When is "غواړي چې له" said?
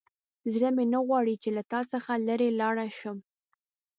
1.07-1.63